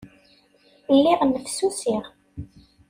Lliɣ 0.95 1.21
nnefsusiɣ. 1.23 2.03